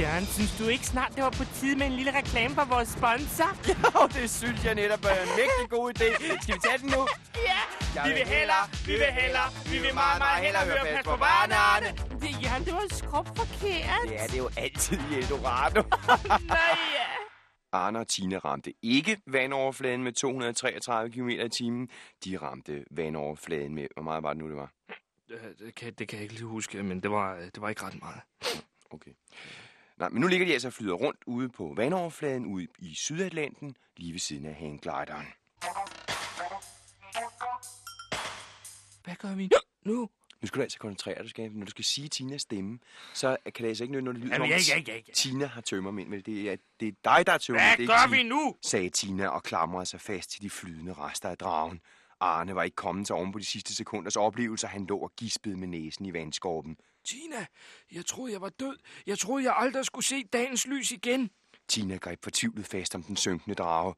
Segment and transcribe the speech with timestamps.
[0.00, 2.88] Jørgen, synes du ikke snart, det var på tide med en lille reklame for vores
[2.88, 3.50] sponsor?
[3.84, 6.08] Jo, det synes jeg netop er en mægtig god idé.
[6.42, 7.02] Skal vi tage den nu?
[7.50, 7.60] Ja!
[8.08, 11.54] Vi vil hellere, vi vil hellere, vi vil meget, meget hellere høre Pas på Varne,
[11.54, 11.86] Arne.
[12.22, 14.02] Det, Jørgen, det var skrub forkert.
[14.08, 15.82] Det er det jo altid i Eldorado.
[16.54, 17.06] Nej, ja.
[17.72, 21.88] Arne og Tina ramte ikke vandoverfladen med 233 km i timen.
[22.24, 24.70] De ramte vandoverfladen med, hvor meget var det nu, det var?
[25.30, 27.82] Øh, Det kan, det kan jeg ikke lige huske, men det var, det var ikke
[27.84, 28.20] ret meget.
[28.90, 29.10] Okay.
[29.96, 33.76] Nej, men nu ligger de altså og flyder rundt ude på vandoverfladen ude i Sydatlanten,
[33.96, 35.26] lige ved siden af hangglideren.
[39.04, 39.50] Hvad gør vi
[39.84, 40.08] nu?
[40.40, 42.78] Nu skal du altså koncentrere dig, skal, når du skal sige Tinas stemme,
[43.14, 45.12] så kan det altså ikke nytte, når det lyder Jamen, om, ja, ja, ja.
[45.14, 46.10] Tina har tømmermænd.
[46.10, 46.26] Vel?
[46.26, 47.78] Det er, det er dig, der er tømmermænd.
[47.78, 48.56] det Hvad gør vi nu?
[48.62, 51.80] sagde Tina og klamrede sig fast til de flydende rester af dragen.
[52.20, 54.68] Arne var ikke kommet til oven på de sidste sekunders oplevelser.
[54.68, 56.76] Han lå og gispede med næsen i vandskorpen.
[57.06, 57.46] Tina,
[57.92, 58.76] jeg troede, jeg var død.
[59.06, 61.30] Jeg troede, jeg aldrig skulle se dagens lys igen.
[61.68, 63.94] Tina greb fortvivlet fast om den synkende drage.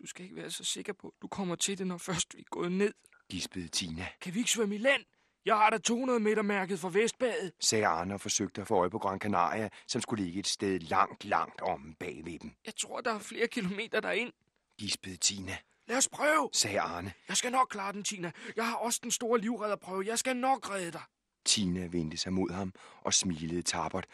[0.00, 2.40] Du skal ikke være så sikker på, at du kommer til det, når først vi
[2.40, 2.92] er gået ned.
[3.30, 5.02] Gispede Tina, Kan vi ikke svømme i land?
[5.44, 7.52] Jeg har da 200 meter mærket fra Vestbadet.
[7.60, 10.78] sagde Arne og forsøgte at få øje på Gran Canaria, som skulle ligge et sted
[10.78, 12.52] langt, langt om bagved dem.
[12.66, 14.32] Jeg tror, der er flere kilometer derind.
[14.78, 15.56] Gispede Tina,
[15.88, 16.50] Lad os prøve.
[16.52, 17.12] sagde Arne.
[17.28, 18.32] Jeg skal nok klare den, Tina.
[18.56, 20.04] Jeg har også den store livredderprøve.
[20.06, 21.02] Jeg skal nok redde dig.
[21.46, 24.06] Tina vendte sig mod ham og smilede tabert.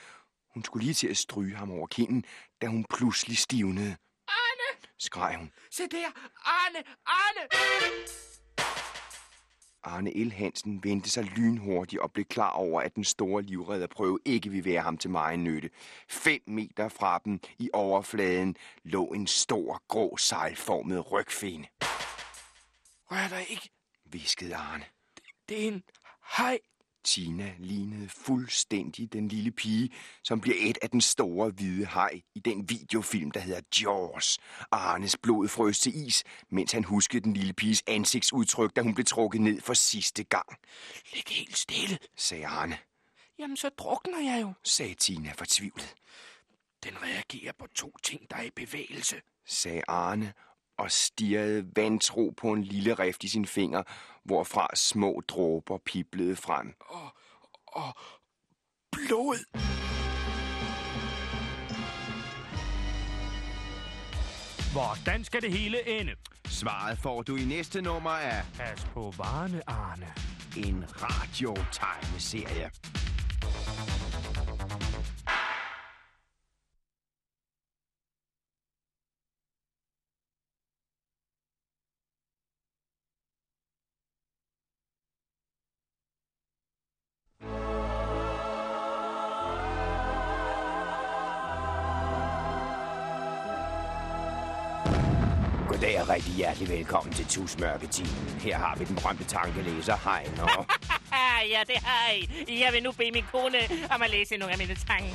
[0.55, 2.25] Hun skulle lige til at stryge ham over kinden,
[2.63, 3.97] da hun pludselig stivnede.
[4.29, 4.79] Arne!
[4.99, 5.51] Skreg hun.
[5.71, 6.07] Se der!
[6.45, 6.79] Arne!
[7.07, 7.49] Arne!
[9.85, 10.33] Arne L.
[10.33, 14.83] Hansen vendte sig lynhurtigt og blev klar over, at den store livredderprøve ikke ville være
[14.83, 15.71] ham til meget nytte.
[16.09, 21.69] Fem meter fra dem i overfladen lå en stor, grå, sejlformet rygfinde,
[23.11, 23.71] Rør dig ikke.
[24.05, 24.85] viskede Arne.
[25.49, 25.83] Det er en
[26.37, 26.59] hej.
[27.05, 29.91] Tina lignede fuldstændig den lille pige,
[30.25, 34.39] som bliver et af den store hvide haj i den videofilm, der hedder Jaws.
[34.71, 39.05] Arnes blod frøs til is, mens han huskede den lille piges ansigtsudtryk, da hun blev
[39.05, 40.47] trukket ned for sidste gang,
[41.15, 41.99] Læg helt stille.
[42.17, 42.79] sagde Arne.
[43.39, 44.53] Jamen, så drukner jeg jo.
[44.65, 45.95] Sagde Tina fortvivlet,
[46.85, 49.17] Den reagerer på to ting, der er i bevægelse.
[49.47, 50.33] sagde Arne
[50.79, 53.83] og stirrede vantro på en lille rift i sin finger,
[54.25, 56.75] hvorfra små dråber piblede frem.
[57.67, 57.95] Og
[58.93, 59.39] blod.
[64.73, 66.13] Hvordan skal det hele ende?
[66.47, 70.07] Svaret får du i næste nummer af Pas på Varne, Arne.
[70.57, 72.71] en radiotegneserie.
[96.83, 98.29] Velkommen til Tusmørketimen.
[98.41, 100.67] Her har vi den berømte tankelæser, Hein og...
[101.55, 102.61] Ja, det har I.
[102.61, 103.59] Jeg vil nu bede min kone
[103.95, 105.07] om at læse nogle af mine tanker.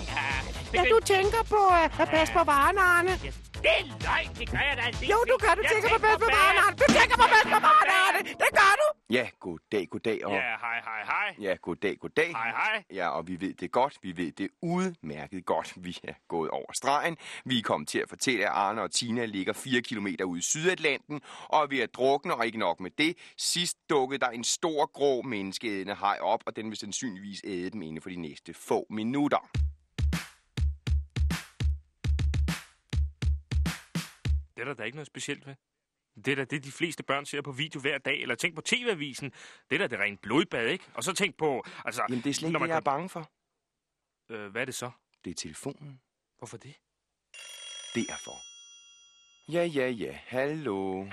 [0.73, 3.09] Ja, du tænker på uh, at passe på varen, Arne.
[3.23, 3.31] Ja,
[3.67, 5.09] det er løgn, det gør jeg da aldrig.
[5.13, 5.53] Jo, du gør.
[5.59, 6.75] Du tænker på passe på varen, Arne.
[6.81, 8.19] Du tænker på passe på varen, Arne.
[8.43, 8.87] Det gør du.
[9.09, 10.31] Ja, goddag, goddag og...
[10.31, 11.35] Ja, hej, hej, hej.
[11.39, 12.31] Ja, goddag, goddag.
[12.31, 12.83] Hej, hej.
[12.93, 13.97] Ja, og vi ved det godt.
[14.01, 15.73] Vi ved det udmærket godt.
[15.77, 17.17] Vi er gået over stregen.
[17.45, 20.41] Vi er kommet til at fortælle, at Arne og Tina ligger 4 km ude i
[20.41, 23.17] Sydatlanten, og vi er drukne, og ikke nok med det.
[23.37, 27.81] Sidst dukkede der en stor, grå menneskeædende haj op, og den vil sandsynligvis æde dem
[27.81, 29.49] inden for de næste få minutter.
[34.57, 35.55] Det er der da ikke noget specielt ved.
[36.25, 38.61] Det er da det, de fleste børn ser på video hver dag, eller tænk på
[38.61, 39.31] TV-avisen.
[39.69, 40.85] Det er da det rent blodbad, ikke?
[40.93, 42.03] Og så tænk på, altså...
[42.09, 43.31] Jamen, det er slet ikke det, man jeg er bange for.
[44.29, 44.91] Øh, hvad er det så?
[45.25, 46.01] Det er telefonen.
[46.37, 46.75] Hvorfor det?
[47.95, 48.37] Derfor.
[49.51, 50.19] Ja, ja, ja.
[50.25, 51.05] Hallo.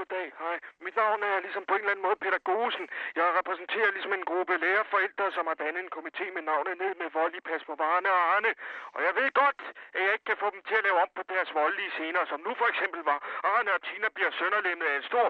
[0.00, 0.28] Goddag.
[0.44, 0.56] Hej.
[0.86, 2.86] Mit navn er ligesom på en eller anden måde Peter Gosen.
[3.18, 7.08] Jeg repræsenterer ligesom en gruppe lærerforældre, som har dannet en komité med navnet ned med
[7.18, 8.50] vold i pas på varerne og Arne.
[8.96, 9.60] Og jeg ved godt,
[9.96, 12.38] at jeg ikke kan få dem til at lave om på deres voldelige scener, som
[12.46, 13.18] nu for eksempel var.
[13.52, 15.26] Arne og Tina bliver sønderlemmet af en stor,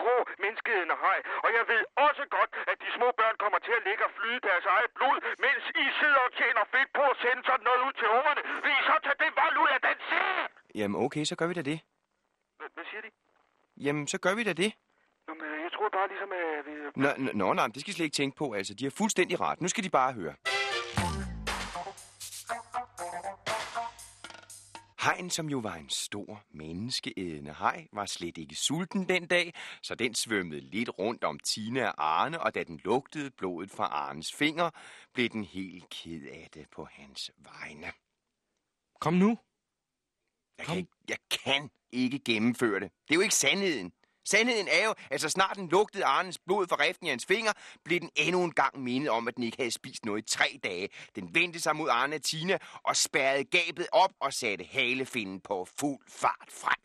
[0.00, 1.18] grå, menneskeædende hej.
[1.44, 4.40] Og jeg ved også godt, at de små børn kommer til at ligge og flyde
[4.48, 7.94] deres eget blod, mens I sidder og tjener fedt på at sende sådan noget ud
[8.00, 8.42] til ungerne.
[8.64, 10.42] Vil I så tage det vold ud af den scene?
[10.80, 11.78] Jamen, okay, så gør vi da det.
[12.58, 13.10] Hvad, hvad siger de?
[13.80, 14.72] Jamen, så gør vi da det.
[15.28, 16.72] Nå, men jeg tror bare ligesom, at vi...
[17.02, 18.52] Nå, nå, nå, nej, det skal I slet ikke tænke på.
[18.52, 19.60] Altså, de har fuldstændig ret.
[19.60, 20.34] Nu skal de bare høre.
[24.98, 29.94] Hajen, som jo var en stor menneskeædende haj, var slet ikke sulten den dag, så
[29.94, 34.32] den svømmede lidt rundt om Tina og Arne, og da den lugtede blodet fra Arnes
[34.32, 34.70] finger,
[35.14, 37.92] blev den helt ked af det på hans vegne.
[39.00, 39.38] Kom nu.
[40.58, 40.72] Jeg Kom.
[40.74, 42.90] kan, ikke, jeg kan ikke gennemføre det.
[43.08, 43.92] Det er jo ikke sandheden.
[44.24, 47.52] Sandheden er jo, at så snart den lugtede Arnes blod fra riften i hans finger,
[47.84, 50.60] blev den endnu en gang mindet om, at den ikke havde spist noget i tre
[50.64, 50.88] dage.
[51.16, 55.68] Den vendte sig mod Arne og Tina og spærrede gabet op og satte halefinden på
[55.80, 56.82] fuld fart frem.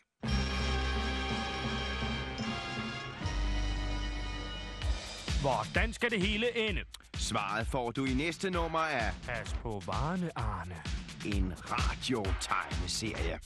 [5.40, 6.80] Hvordan skal det hele ende?
[7.14, 10.82] Svaret får du i næste nummer af Pas på varene, Arne
[11.24, 13.38] en radiotegneserie.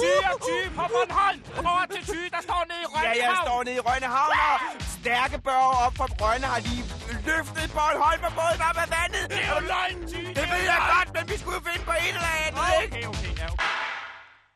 [0.00, 1.40] Thy og Thy på Bornholm.
[1.70, 4.56] Over til Thy, der står nede i Ja, Rønne jeg står nede i Rønnehavn, og
[4.96, 6.82] stærke børger op fra Rønne har lige
[7.28, 9.24] løftet Bornholm og båden op af vandet.
[9.32, 10.22] Det er jo løgn, Thy.
[10.38, 12.94] Det ved jeg godt, men vi skulle jo finde på et eller andet, ikke?
[12.96, 13.84] Okay, okay, ja, okay.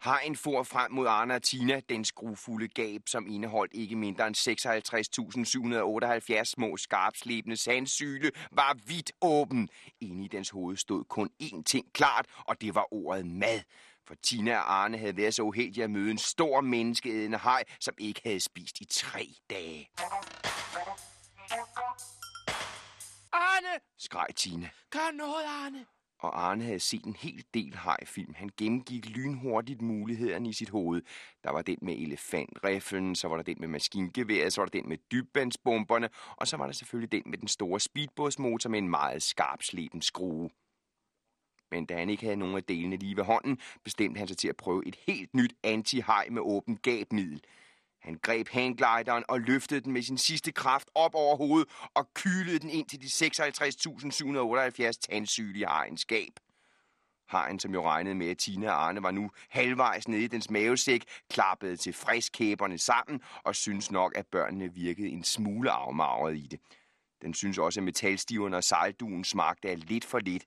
[0.00, 4.36] Hajen for frem mod Arne og Tina, den skruefulde gab, som indeholdt ikke mindre end
[6.40, 9.68] 56.778 små skarpslebende sandsyle, var vidt åben.
[10.00, 13.60] Inde i dens hoved stod kun én ting klart, og det var ordet mad.
[14.08, 17.94] For Tina og Arne havde været så uheldige at møde en stor menneskeædende haj, som
[17.98, 19.88] ikke havde spist i tre dage.
[23.32, 24.68] Arne, Skreg Tina.
[24.90, 25.86] gør noget, Arne.
[26.18, 28.34] og Arne havde set en hel del hajfilm.
[28.34, 31.02] Han gennemgik lynhurtigt mulighederne i sit hoved.
[31.44, 34.88] Der var den med elefantriflen, så var der den med maskingeværet, så var der den
[34.88, 39.22] med dybvandsbomberne, og så var der selvfølgelig den med den store speedbådsmotor med en meget
[39.22, 40.50] skarp sleben skrue.
[41.70, 44.48] Men da han ikke havde nogen af delene lige ved hånden, bestemte han sig til
[44.48, 47.44] at prøve et helt nyt anti-haj med åben gabmiddel.
[48.00, 52.58] Han greb hangglideren og løftede den med sin sidste kraft op over hovedet og kylede
[52.58, 56.32] den ind til de 56.778 tandsyge i hajens gab.
[57.28, 60.50] Hajen, som jo regnede med, at Tina og Arne var nu halvvejs nede i dens
[60.50, 66.46] mavesæk, klappede til friskæberne sammen og synes nok, at børnene virkede en smule afmagret i
[66.50, 66.60] det.
[67.22, 70.44] Den synes også, at metalstiverne og sejlduen smagte af lidt for lidt.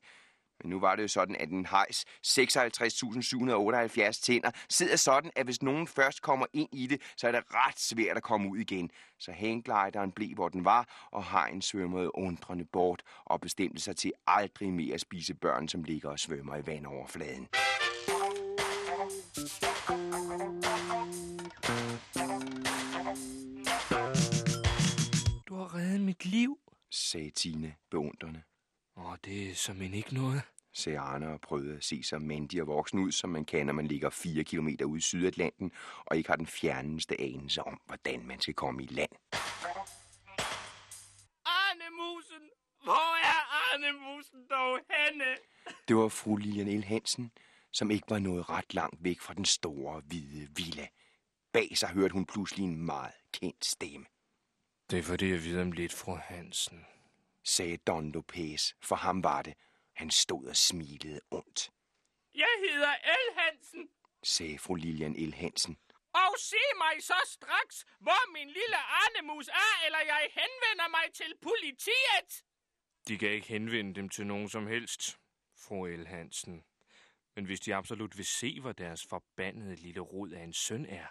[0.63, 5.61] Men nu var det jo sådan, at en hejs 56.778 tænder sidder sådan, at hvis
[5.61, 8.91] nogen først kommer ind i det, så er det ret svært at komme ud igen.
[9.19, 14.11] Så hangglideren blev, hvor den var, og hajen svømmede undrende bort og bestemte sig til
[14.27, 17.47] aldrig mere at spise børn, som ligger og svømmer i vandoverfladen.
[25.47, 26.57] Du har reddet mit liv.
[26.91, 28.41] sagde Tine beundrende.
[29.05, 30.41] Åh, det er som en ikke noget.
[30.73, 33.73] sagde Arne og prøvede at se så mandig og voksen ud, som man kan, når
[33.73, 35.71] man ligger 4 km ude i Sydatlanten
[36.05, 39.11] og ikke har den fjerneste anelse om, hvordan man skal komme i land.
[41.45, 42.49] Arne Musen,
[42.83, 45.25] hvor er Arne Musen dog henne?
[45.87, 47.31] Det var fru Lilian El Hansen,
[47.71, 50.87] som ikke var nået ret langt væk fra den store, hvide villa.
[51.53, 54.05] Bag sig hørte hun pludselig en meget kendt stemme,
[54.91, 56.85] Det er fordi, jeg ved om lidt, fru Hansen.
[57.43, 59.53] Sagde Don Lopez, for ham var det.
[59.93, 61.71] Han stod og smilede ondt,
[62.35, 63.89] Jeg hedder El Hansen,
[64.23, 65.77] sagde fru Lilian El Hansen.
[66.13, 71.33] og se mig så straks, hvor min lille Arnemus er, eller jeg henvender mig til
[71.41, 72.43] politiet.
[73.07, 75.17] De kan ikke henvende dem til nogen som helst,
[75.57, 76.63] fru El Hansen.
[77.35, 81.07] Men hvis de absolut vil se, hvor deres forbandede lille rod af en søn er,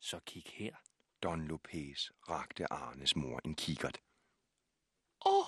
[0.00, 0.76] så kig her.
[1.22, 4.00] Don Lopez rakte Arnes mor en kikkert.
[5.26, 5.46] Åh, oh,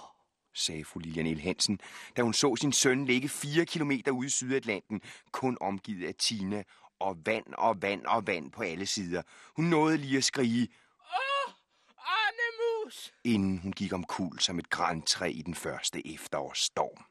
[0.55, 1.81] sagde fru Lilian El Hansen,
[2.17, 5.01] da hun så sin søn ligge fire kilometer ude i Sydatlanten,
[5.33, 6.63] kun omgivet af Tina,
[7.01, 9.23] og vand og vand og vand på alle sider.
[9.57, 10.69] Hun nåede lige at skrige,
[11.01, 11.53] åh,
[11.99, 13.13] Arnemus.
[13.25, 17.05] inden hun gik om kul som et græntræ i den første efterårsstorm.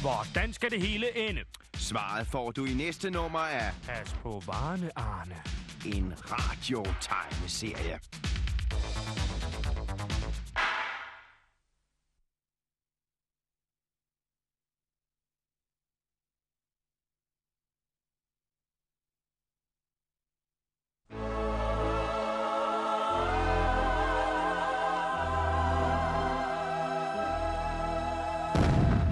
[0.00, 1.40] Hvordan skal det hele ende?
[1.74, 5.42] Svaret får du i næste nummer af Pas på varene, Arne
[5.92, 8.00] en radiotegneserie.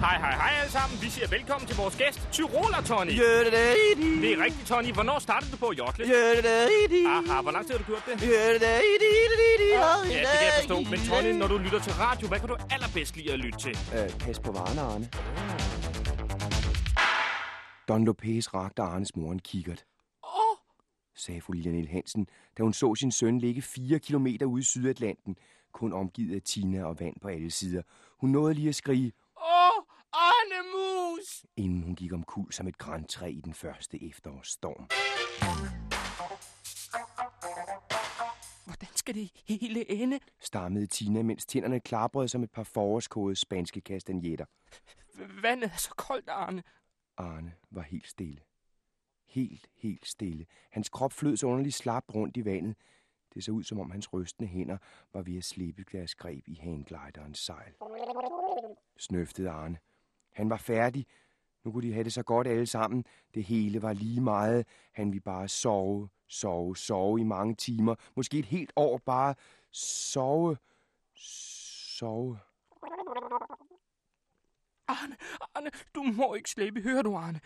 [0.05, 1.01] Hej, hej, hej alle sammen.
[1.01, 3.11] Vi siger velkommen til vores gæst, Tyroler Tony.
[4.21, 4.91] Det er rigtigt, Tony.
[4.93, 6.03] Hvornår startede du på at jodle?
[7.07, 8.21] Aha, hvor lang tid har du gjort det?
[8.21, 10.77] Ja, det kan jeg forstå.
[10.91, 13.77] Men Tony, når du lytter til radio, hvad kan du allerbedst lide at lytte til?
[13.97, 15.09] Øh, pas på varerne, Arne.
[17.87, 19.85] Don Lopez rakte Arnes mor en kikkert.
[20.23, 20.57] Åh,
[21.15, 21.87] sagde fru Lilian L.
[21.87, 25.37] Hansen, da hun så sin søn ligge fire kilometer ude i Sydatlanten,
[25.71, 27.81] kun omgivet af tina og vand på alle sider.
[28.21, 29.74] Hun nåede lige at skrige, åh,
[30.17, 31.45] Arne Mus!
[31.55, 34.87] inden hun gik omkuld som et græntræ i den første efterårsstorm.
[38.65, 40.19] Hvordan skal det hele ende?
[40.39, 44.45] Stammede Tina, mens tænderne klaprede som et par forårskåde spanske kastanjetter.
[45.41, 46.63] Vandet er så koldt, Arne.
[47.17, 48.41] Arne var helt stille.
[49.25, 50.45] Helt, helt stille.
[50.71, 52.75] Hans krop flød så underligt slap rundt i vandet.
[53.33, 54.77] Det så ud, som om hans rystende hænder
[55.13, 57.73] var ved at slippe deres greb i hanggliderens sejl.
[58.97, 59.77] Snøftede Arne.
[60.35, 61.05] Han var færdig.
[61.63, 63.05] Nu kunne de have det så godt alle sammen.
[63.33, 64.67] Det hele var lige meget.
[64.91, 67.95] Han ville bare sove, sove, sove i mange timer.
[68.15, 69.35] Måske et helt år bare
[69.71, 70.57] sove,
[71.15, 72.39] sove.
[74.87, 75.15] Arne,
[75.55, 76.81] Arne, du må ikke slippe.
[76.81, 77.39] Hører du, Arne?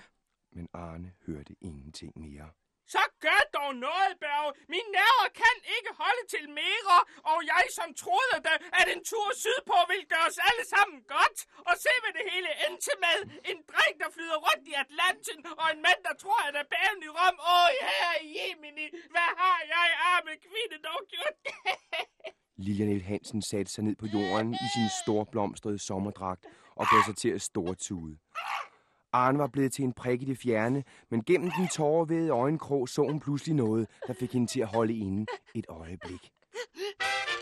[0.52, 2.50] Men Arne hørte ingenting mere.
[2.94, 4.50] Så gør dog noget, Børge.
[4.74, 7.00] Mine nerver kan ikke holde til mere,
[7.32, 11.38] og jeg som troede da, at en tur sydpå ville gøre os alle sammen godt.
[11.70, 13.18] Og se, hvad det hele endte med.
[13.52, 17.02] En dreng, der flyder rundt i Atlanten, og en mand, der tror, at er bagen
[17.08, 17.38] i Rom.
[17.56, 21.36] Åh, herre Jemini, hvad har jeg, arme kvinde, dog gjort?
[22.66, 26.44] Lilian El Hansen satte sig ned på jorden i sin store blomstrede sommerdragt
[26.80, 28.18] og gav sig til at stortude.
[29.12, 33.02] Arne var blevet til en prik i det fjerne, men gennem den tårervede øjenkrog så
[33.02, 35.26] hun pludselig noget, der fik hende til at holde inde
[35.56, 36.32] et øjeblik.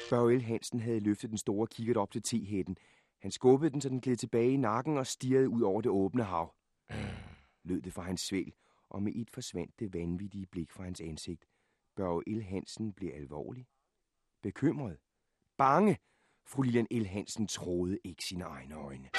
[0.10, 2.78] Børge Hansen havde løftet den store kikkert op til tehætten.
[3.22, 6.24] Han skubbede den, så den gled tilbage i nakken og stirrede ud over det åbne
[6.24, 6.54] hav.
[7.64, 8.54] Lød det fra hans svæl,
[8.90, 11.46] og med et forsvandt det vanvittige blik fra hans ansigt.
[11.96, 12.42] Børge L.
[12.42, 13.68] Hansen blev alvorlig.
[14.44, 14.98] Bekymret.
[15.58, 15.98] Bange.
[16.46, 17.06] Fru Lilian L.
[17.06, 19.10] Hansen troede ikke sine egne øjne.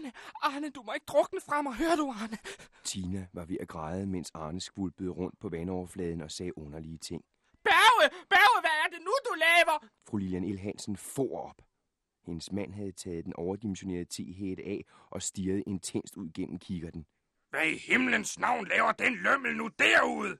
[0.00, 1.74] Arne, Arne, du må ikke drukne fra mig.
[1.74, 2.38] Hører du, Arne?
[2.84, 7.24] Tina var ved at græde, mens Arne skvulpede rundt på vandoverfladen og sagde underlige ting.
[7.64, 9.84] Børge, Børge, hvad er det nu, du laver?
[10.08, 10.58] Fru Lilian L.
[10.58, 11.62] Hansen for op.
[12.26, 17.06] Hendes mand havde taget den overdimensionerede tehætte af og stirrede intenst ud gennem kikkerten.
[17.50, 20.36] Hvad i himlens navn laver den lømmel nu derude?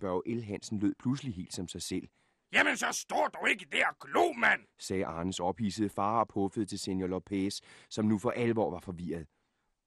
[0.00, 0.42] Børge L.
[0.42, 2.08] Hansen lød pludselig helt som sig selv,
[2.52, 4.60] Jamen, så står du ikke der, klo, mand!
[4.78, 7.60] sagde Arnes ophidsede far og puffede til senior Lopez,
[7.90, 9.26] som nu for alvor var forvirret.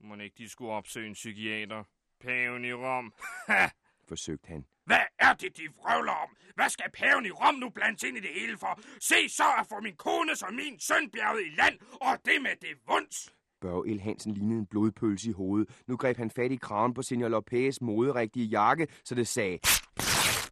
[0.01, 1.83] Må ikke de skulle opsøge en psykiater?
[2.21, 3.13] Paven i Rom.
[4.09, 4.65] Forsøgte han.
[4.85, 6.29] Hvad er det, de vrøvler om?
[6.55, 8.79] Hvad skal paven i Rom nu blandes ind i det hele for?
[8.99, 12.55] Se så at få min kone og min søn bjerget i land, og det med
[12.61, 13.33] det vunds.
[13.61, 13.99] Børge L.
[13.99, 15.81] Hansen lignede en blodpølse i hovedet.
[15.87, 19.59] Nu greb han fat i kraven på senior Lopez moderigtige jakke, så det sagde...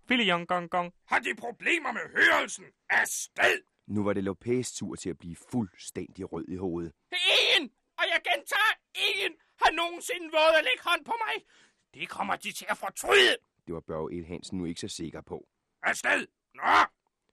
[0.08, 0.94] Fille gong gong.
[1.08, 2.66] Har de problemer med hørelsen?
[2.90, 3.62] Afsted!
[3.88, 6.94] Nu var det Lopez tur til at blive fuldstændig rød i hovedet.
[7.12, 8.74] Ingen, og jeg gentager,
[9.10, 11.36] ingen har nogensinde våget at lægge hånd på mig.
[11.94, 13.36] Det kommer de til at fortryde.
[13.68, 14.26] Det var Børge L.
[14.26, 15.48] Hansen nu ikke så sikker på,
[15.84, 16.28] Afsted!
[16.54, 16.78] Nå!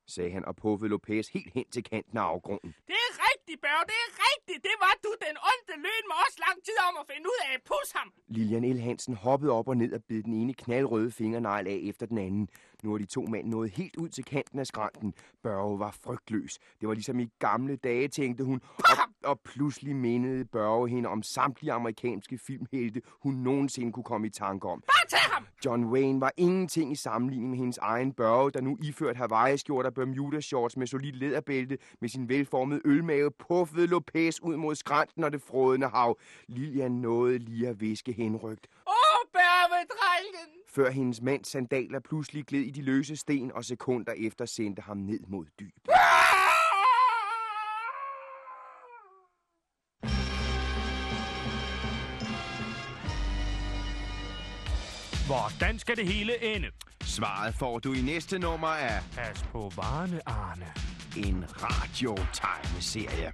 [0.07, 2.75] sagde han og puffede Lopez helt hen til kanten af afgrunden.
[2.87, 3.04] Det
[3.45, 4.61] er rigtigt, Børge, det er rigtigt.
[4.69, 7.63] Det var du, den onde løn med os lang tid om at finde ud af.
[7.69, 8.09] Pus ham.
[8.29, 8.81] Lilian L.
[8.81, 12.49] Hansen hoppede op og ned og bed den ene knaldrøde fingernegl af efter den anden.
[12.85, 15.15] Nu var de to mænd nået helt ud til kanten af skrænten.
[15.43, 16.59] Børge var frygtløs.
[16.81, 18.61] Det var ligesom i gamle dage, tænkte hun.
[18.79, 18.85] Og,
[19.25, 24.69] og pludselig mindede Børge hende om samtlige amerikanske filmhelte, hun nogensinde kunne komme i tanke
[24.69, 24.81] om.
[24.81, 25.47] Bare tag ham.
[25.65, 29.95] John Wayne var ingenting i sammenligning med hendes egen Børge, der nu iført Hawaii-skjort og
[29.95, 35.33] Bermuda shorts med solid læderbælte med sin velformede ølmave puffede Lopez ud mod skrænten og
[35.33, 36.19] det frådende hav.
[36.49, 40.49] Lilian nåede lige at viske henrygt, oh, Børge, drengen.
[40.69, 44.97] før hendes mands sandaler pludselig gled i de løse sten og sekunder efter sendte ham
[44.97, 45.75] ned mod dyb.
[55.27, 56.71] Hvordan skal det hele ende?
[57.03, 60.67] Svaret får du i næste nummer af Pas på varene, Arne.
[61.17, 63.33] en radiotegneserie.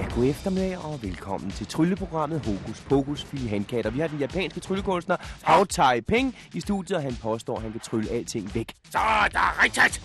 [0.00, 3.86] Ja, god eftermiddag og velkommen til trylleprogrammet Hokus Pokus Fili Handkat.
[3.86, 7.62] Og vi har den japanske tryllekunstner Hao Tai Peng i studiet, og han påstår, at
[7.62, 8.74] han kan trylle alting væk.
[8.90, 10.02] Så er der rigtigt.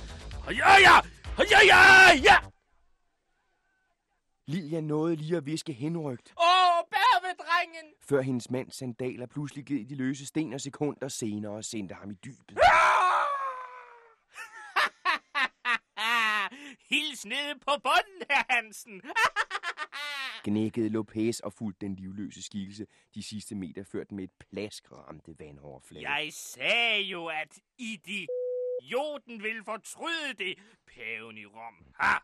[0.50, 0.96] Ja, ja,
[1.40, 2.36] ja, ja, ja.
[4.48, 7.86] Lilian nåede lige at viske henrygt, Åh, bærvedrengen.
[8.10, 12.14] før hendes mands sandaler pludselig ged de løse sten og sekunder senere sendte ham i
[12.26, 12.58] dybet.
[16.90, 19.02] Hils nede på bunden, herr Hansen.
[20.46, 24.92] Gnækkede Lopez og fulgte den livløse skikkelse de sidste meter, før den med et plask
[24.92, 26.04] ramte vandoverfladen.
[26.04, 30.60] Jeg sagde jo, at idioten vil fortryde det,
[30.96, 31.86] paven i Rom.
[32.00, 32.18] Ha!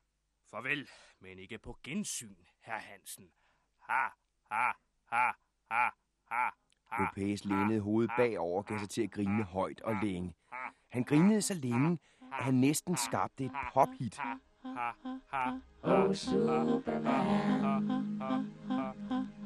[0.51, 3.29] Farvel, men ikke på gensyn, herr Hansen.
[3.79, 4.07] Ha,
[4.51, 4.71] ha,
[5.11, 5.31] ha,
[5.71, 5.89] ha,
[6.31, 6.49] ha.
[6.99, 10.33] Lopez lænede hovedet bagover og gav sig til at grine højt og længe.
[10.89, 14.19] Han grinede så længe, at han næsten skabte et pophit.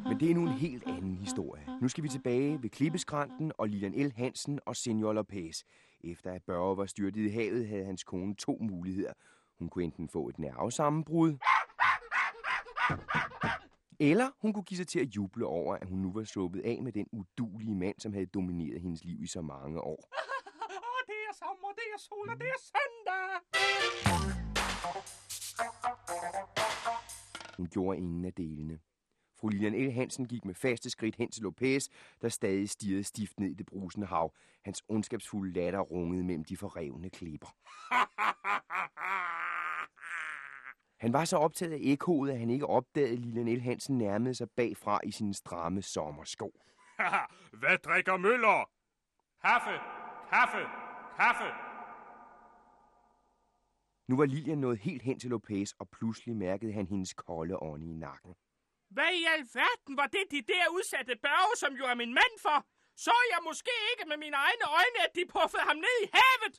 [0.08, 1.64] Men det er nu en helt anden historie.
[1.82, 4.14] Nu skal vi tilbage ved klippeskranten og Lilian L.
[4.16, 5.64] Hansen og Senior Lopez.
[6.04, 9.14] Efter at Børge var styrtet i havet, havde hans kone to muligheder.
[9.60, 11.38] Hun kunne enten få et nervesammenbrud,
[14.00, 16.80] eller hun kunne give sig til at juble over, at hun nu var sluppet af
[16.84, 20.10] med den udulige mand, som havde domineret hendes liv i så mange år.
[20.12, 23.42] Åh, det er sommer, det er sol, og det er søndag.
[27.58, 28.80] Hun gjorde ingen af delene.
[29.40, 29.92] Fru Lilian L.
[29.92, 31.88] Hansen gik med faste skridt hen til Lopez,
[32.22, 34.34] der stadig stirrede stift ned i det brusende hav.
[34.66, 37.48] Hans ondskabsfulde latter rungede mellem de forrevne klipper.
[41.00, 43.62] Han var så optaget af ekkoet, at han ikke opdagede, at Lilian L.
[43.62, 46.52] Hansen nærmede sig bagfra i sine stramme sommersko.
[47.60, 48.70] Hvad drikker Møller?
[49.42, 49.80] Kaffe,
[50.30, 50.64] kaffe,
[51.18, 51.65] kaffe.
[54.08, 57.88] Nu var Lilian nået helt hen til Lopez, og pludselig mærkede han hendes kolde ånde
[57.90, 58.36] i nakken.
[58.90, 62.58] Hvad i alverden var det de der udsatte børge, som jo er min mand for?
[63.06, 66.56] Så jeg måske ikke med mine egne øjne, at de puffede ham ned i havet?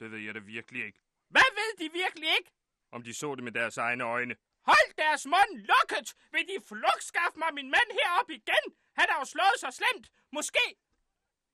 [0.00, 1.00] Det ved jeg da virkelig ikke.
[1.34, 2.50] Hvad ved de virkelig ikke?
[2.92, 4.34] Om de så det med deres egne øjne.
[4.70, 6.08] Hold deres mund lukket!
[6.32, 8.64] Vil de flugt skaffe mig min mand herop igen?
[8.98, 10.06] Han har jo slået sig slemt.
[10.32, 10.64] Måske...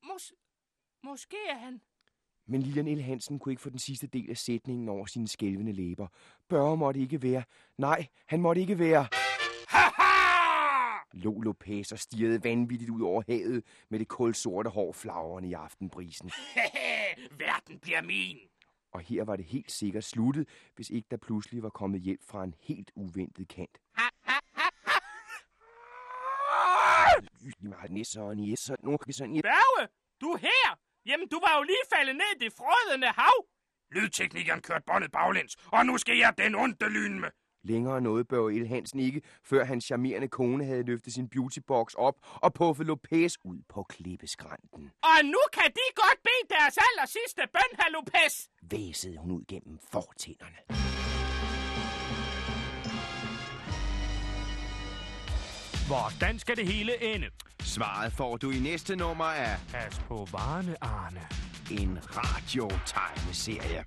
[0.02, 0.32] Mås...
[1.02, 1.82] Måske er han...
[2.48, 3.00] Men Lilian L.
[3.02, 6.06] Hansen kunne ikke få den sidste del af sætningen over sine skælvende læber.
[6.48, 7.42] Børge måtte ikke være.
[7.78, 9.06] Nej, han måtte ikke være.
[11.12, 16.30] Lå Lopez og stirrede vanvittigt ud over havet med det kulsorte hår flagrende i aftenbrisen.
[17.40, 18.38] Verden bliver min.
[18.92, 22.44] Og her var det helt sikkert sluttet, hvis ikke der pludselig var kommet hjælp fra
[22.44, 23.78] en helt uventet kant.
[29.42, 29.88] Børge,
[30.20, 30.85] du er her!
[31.06, 33.38] Jamen, du var jo lige faldet ned i det frødende hav.
[33.94, 37.28] Lydteknikeren kørte båndet baglæns, og nu skal jeg den onde lyn med.
[37.64, 42.14] Længere nåede Børge El Hansen ikke, før hans charmerende kone havde løftet sin beautybox op
[42.22, 44.90] og puffet Lopez ud på klippeskrænten.
[45.02, 48.48] Og nu kan de godt bede deres aller sidste bøn, herr Lopez.
[48.70, 50.56] Væsede hun ud gennem fortænderne.
[55.86, 57.26] Hvordan skal det hele ende?
[57.62, 61.20] Svaret får du i næste nummer af Pas på varne, Arne.
[61.70, 63.84] en radiotegneserie.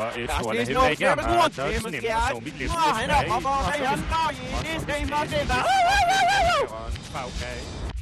[0.00, 1.04] Var et stort af himlen ikke?
[1.04, 2.70] Der er sådan en person, vi bliver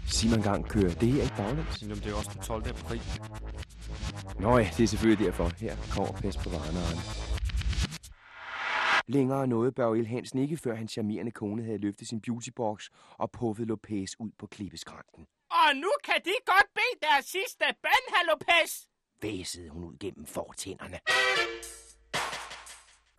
[0.07, 1.83] Sig mig engang, kører det her ikke baglæns?
[1.83, 2.69] Jamen, det er også den 12.
[2.69, 3.03] april.
[4.41, 5.51] Nå ja, det er selvfølgelig derfor.
[5.61, 7.01] Her kommer pes på varerne, Arne.
[9.07, 12.85] Længere nåede Børge Hansen ikke, før hans charmerende kone havde løftet sin beautybox
[13.19, 15.27] og puffet Lopez ud på klippeskranten.
[15.51, 18.73] Og nu kan de godt bede deres sidste bøn, herr Lopez.
[19.23, 20.99] Væsede hun ud gennem fortænderne.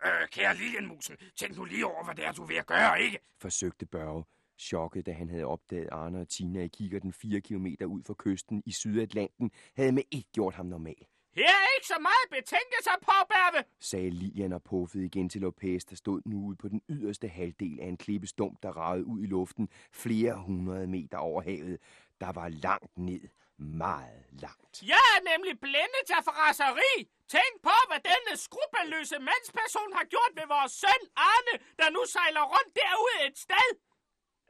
[0.06, 3.00] Øh, kære Lilienmusen, tænk nu lige over, hvad det er, du er ved at gøre,
[3.02, 3.18] ikke?
[3.40, 4.24] forsøgte Børge,
[4.58, 8.62] chokket, da han havde opdaget Arne og Tina i kikkerten 4 kilometer ud for kysten
[8.66, 12.92] i Sydatlanten, havde med et gjort ham normal, Her er ikke så meget betænke sig
[13.02, 13.64] på, Berve.
[13.80, 17.80] sagde Lilian og puffede igen til Lopez, der stod nu ude på den yderste halvdel
[17.80, 21.78] af en klippestump, der ragede ud i luften flere hundrede meter over havet.
[22.20, 23.20] Der var langt ned,
[23.60, 24.74] meget langt.
[24.92, 26.94] Jeg er nemlig blændet af raseri.
[27.36, 32.44] Tænk på, hvad denne skrupelløse mandsperson har gjort ved vores søn Arne, der nu sejler
[32.54, 33.70] rundt derude et sted.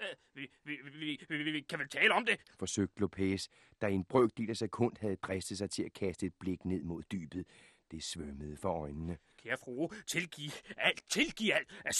[0.02, 2.40] Øh, vi, vi, vi, vi, vi, kan vel tale om det.
[2.58, 3.48] forsøgte Lopez,
[3.80, 6.82] der i en brøkdel af sekund havde dristet sig til at kaste et blik ned
[6.82, 7.46] mod dybet.
[7.90, 9.18] Det svømmede for øjnene.
[9.42, 11.68] Kære frue, tilgiv alt, tilgiv alt.
[11.84, 11.92] Er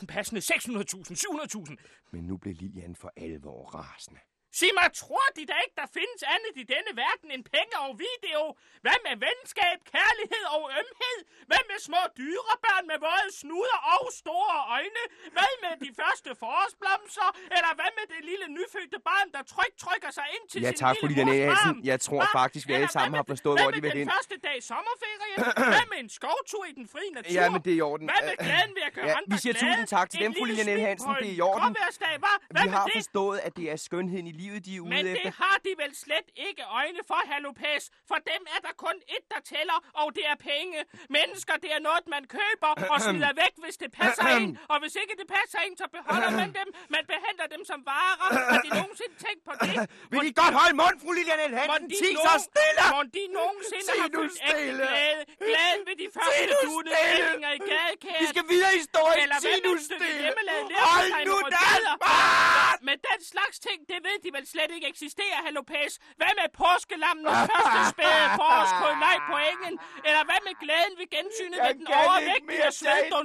[0.00, 1.76] 600.000 passende 600.000, 700.000?
[2.10, 4.20] Men nu blev Lilian for alvor rasende.
[4.60, 7.90] Sig mig, tror de da ikke, der findes andet i denne verden end penge og
[8.06, 8.40] video?
[8.84, 11.18] Hvad med venskab, kærlighed og ømhed?
[11.50, 15.02] Hvad med små dyrebørn med våde snuder og store øjne?
[15.36, 17.28] Hvad med de første forårsblomster?
[17.56, 20.78] Eller hvad med det lille nyfødte barn, der tryk trykker sig ind til Ja, sin
[20.84, 21.68] tak lille for Lilian mors Hansen.
[21.80, 21.88] arm?
[21.90, 22.38] Jeg tror Hva?
[22.40, 24.08] faktisk, vi alle hvad sammen med har den- forstået, hvad hvor de med vil den
[24.08, 24.16] hen.
[24.16, 25.38] første dag i sommerferien?
[25.74, 27.32] hvad med en skovtur i den frie natur?
[27.38, 28.04] Ja, men det er i orden.
[28.12, 29.66] Hvad med glæden ved at gøre Ja, andre vi siger glade?
[29.66, 30.80] tusind tak til En dem, fru lille Lilian L.
[30.80, 31.10] smil Hansen.
[31.22, 31.72] Det er i orden.
[31.78, 35.04] Hvad Vi med har forstået, at det er skønheden i livet, de er ude Men
[35.06, 35.22] efter.
[35.26, 37.82] det har de vel slet ikke øjne for, Lopez.
[38.10, 40.78] For dem er der kun ét, der tæller, og det er penge.
[41.18, 44.48] Mennesker, det er noget, man køber og smider væk, hvis det passer en.
[44.72, 46.68] Og hvis ikke det passer en, så beholder man dem.
[46.96, 48.28] Man behandler dem som varer.
[48.52, 49.74] Har de nogensinde tænkt på det?
[50.12, 51.54] Vil I godt holde mund, fru Lilian L.
[51.60, 51.84] Hansen?
[51.90, 52.82] De, Ti så nogen- stille!
[52.96, 55.20] mon de nogensinde har følt ægte glæde.
[55.48, 56.96] Glæden ved de første stille!
[56.98, 58.20] vendinger i gadekæret.
[58.22, 59.20] Vi skal videre i historien.
[59.24, 60.30] Eller hvad nu et stille!
[60.90, 61.94] Hold nu rødbeder?
[62.12, 62.74] Ah!
[62.88, 65.92] Men den slags ting, det ved de vel slet ikke eksisterer, herr Lopez.
[66.20, 69.74] Hvad med påskelammenes første spæde forårskrød nej på engen?
[70.08, 72.64] Eller hvad med glæden ved gensynet Jeg med den overvægtige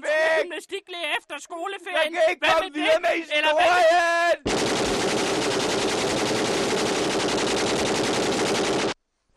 [0.05, 0.41] væk.
[0.41, 2.11] gymnastiklæge efter Jeg skoleferien?
[2.15, 3.05] kan ikke Hvad komme med videre det?
[3.07, 4.39] med Eller hvad med historien!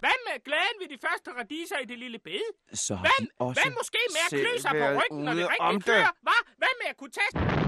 [0.02, 2.44] Hvad med glæden ved de første radiser i det lille bed?
[2.74, 5.46] Så har Hvad, de også hvad måske med at klø sig på ryggen, når det
[5.50, 6.12] rigtig klør?
[6.26, 6.40] Hvad?
[6.62, 7.65] Hvad med at kunne tage...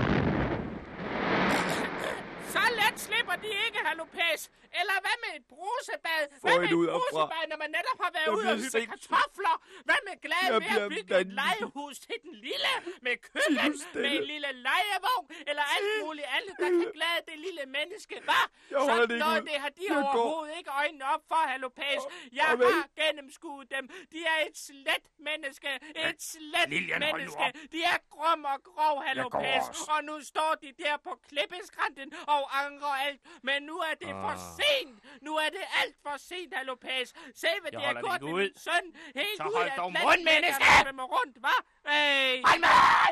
[2.54, 4.40] Så let slipper de ikke, Hallo Lopez.
[4.80, 6.22] Eller hvad med et brusebad?
[6.30, 9.54] Hvad Få med et brusebad, når man netop har været ude og hyppe kartofler?
[9.88, 10.14] Hvad med
[10.52, 12.72] Jeg ved at bygge et legehus til den lille?
[13.06, 13.72] Med køkken?
[14.04, 15.26] Med en lille legevogn?
[15.50, 18.14] Eller alt muligt andet, der kan glæde det lille menneske?
[18.28, 18.44] Hvad?
[18.70, 20.02] Sådan noget, det har de Jeg går.
[20.02, 22.02] overhovedet ikke øjnene op for, herr Lopez.
[22.32, 23.84] Jeg har gennemskuet dem.
[24.12, 25.70] De er et slet menneske.
[26.08, 27.46] Et slet Lilian, menneske.
[27.74, 29.64] De er grum og grov, herr går Lopez.
[29.94, 33.20] Og nu står de der på klippeskrænten og angrer alt.
[33.42, 35.22] Men nu er det for sent.
[35.22, 37.08] Nu er det alt for sent, Lopez.
[37.34, 38.84] Se, hvad Jeg de har gjort det med ikke min søn.
[39.20, 40.64] Helt Så hold dog mund, menneske!
[40.64, 41.56] der svømmer rundt, hva?
[41.92, 42.42] Hey.
[42.48, 42.68] Hold med!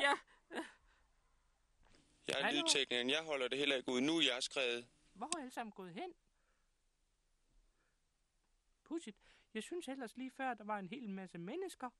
[0.07, 0.15] Ja.
[2.29, 2.61] Jeg er Hallo?
[2.61, 3.11] lydteknikeren.
[3.11, 4.01] Jeg holder det heller ikke ud.
[4.01, 4.87] Nu er jeg skrevet.
[5.15, 6.15] Hvor er alle sammen gået hen?
[8.85, 9.19] Pudsigt.
[9.55, 11.91] Jeg synes ellers lige før, der var en hel masse mennesker.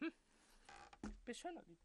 [0.00, 0.12] Hm.
[1.24, 1.80] Besønderligt.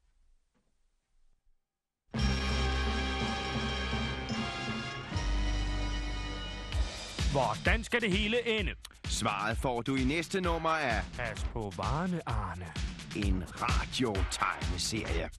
[7.31, 8.71] Hvordan skal det hele ende?
[9.05, 12.65] Svaret får du i næste nummer af Pas på varene, Arne.
[13.15, 15.29] en radiotegneserie.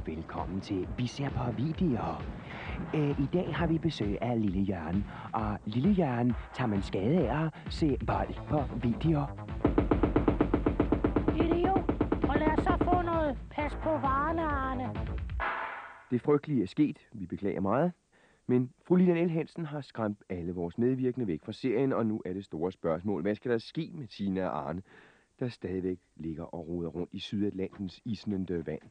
[0.00, 2.22] Og velkommen til Vi ser på videoer.
[2.94, 7.30] Øh, I dag har vi besøg af Lille Jørgen, og Lille Jørgen tager man skade
[7.30, 9.20] af at se vold på video.
[11.42, 11.84] Idiot.
[12.30, 14.84] Og lad os så få noget pas på varerne, Arne.
[16.10, 16.98] Det frygtelige er sket.
[17.12, 17.92] Vi beklager meget.
[18.46, 19.30] Men fru Lilian L.
[19.30, 23.22] Hansen har skræmt alle vores medvirkende væk fra serien, og nu er det store spørgsmål.
[23.22, 24.82] Hvad skal der ske med Tina og Arne,
[25.40, 28.82] der stadigvæk ligger og roder rundt i Sydatlantens isnende vand?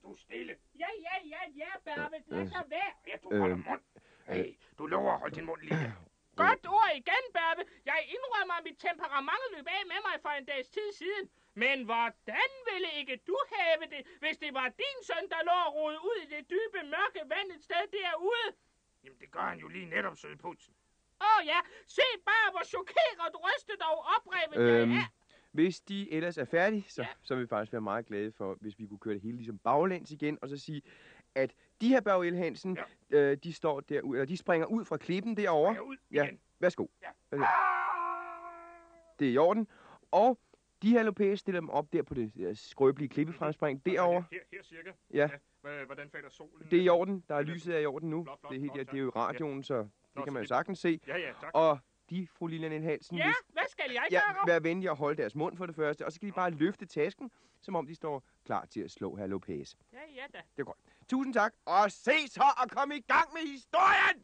[0.00, 0.52] Siger du stille?
[0.82, 2.16] Ja, ja, ja, ja, Berve.
[2.26, 2.92] Lad Øh, så være.
[3.10, 3.80] Ja, du holder Øhm, mund.
[4.26, 5.94] Hey, du lover at holde din mund lige.
[6.36, 7.62] Godt ord igen, Berve.
[7.90, 11.24] Jeg indrømmer, at mit temperament løb af med mig for en dags tid siden.
[11.54, 15.74] Men hvordan ville ikke du have det, hvis det var din søn, der lå og
[15.74, 18.48] rode ud i det dybe, mørke vand et sted derude?
[19.04, 20.74] Jamen, det gør han jo lige netop, sødputsen.
[21.20, 25.06] Åh oh, ja, se bare, hvor chokeret, rystet og oprevet Øhm, jeg er.
[25.52, 27.08] Hvis de ellers er færdige, så, Ja.
[27.22, 29.58] så vil vi faktisk være meget glade for, hvis vi kunne køre det hele ligesom
[29.58, 30.82] baglæns igen, og så sige,
[31.34, 32.36] at de her Børge L.
[32.36, 32.78] Hansen,
[33.10, 33.16] ja.
[33.18, 35.72] øh, de står derude, eller de springer ud fra klippen derovre.
[35.74, 36.86] Ja, ud Ja, værsgo.
[37.02, 37.08] Ja.
[37.30, 37.46] Værsgo.
[39.18, 39.68] Det er i orden.
[40.10, 40.38] Og
[40.82, 44.24] de her Lopez stiller dem op der på det der skrøbelige klippefremspring derovre.
[44.32, 44.90] Her, her cirka.
[45.14, 45.26] Ja.
[45.66, 46.66] Hva- Hvordan falder solen?
[46.70, 47.24] Det er i orden.
[47.28, 48.24] Der er lyset er i orden nu.
[48.24, 50.32] Flot, flot, Det er, helt, flot, ja, det er jo radioen, så det så kan
[50.32, 51.00] man jo sagtens se.
[51.06, 51.50] Ja, ja, tak.
[51.54, 51.78] Og
[52.10, 52.82] de, fru Lilian.
[52.82, 54.46] Hansen, Ja, hvis- hvad skal jeg ja, gøre?
[54.46, 56.86] vær venlig at holde deres mund for det første, og så skal de bare løfte
[56.86, 59.74] tasken, som om de står klar til at slå herr Lopez.
[59.92, 60.38] Ja, ja da.
[60.56, 60.78] Det er godt.
[61.08, 64.22] Tusind tak, og se så og kom i gang med historien!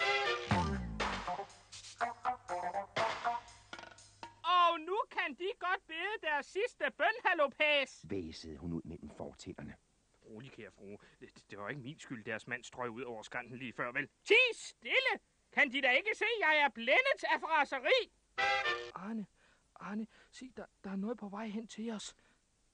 [4.45, 8.05] Og nu kan de godt bede deres sidste bøn, herr Lopez.
[8.11, 9.75] Væsede hun ud mellem fortænderne.
[10.27, 10.99] Rolig, kære frue.
[11.21, 14.09] Det, det var ikke min skyld, deres mand strøg ud over skrænten lige før, vel?
[14.25, 15.13] Ti stille!
[15.59, 18.13] Kan de da ikke se, jeg er blændet af fraseri?
[18.95, 19.27] Arne,
[19.77, 22.17] Arne, se, der, der er noget på vej hen til os.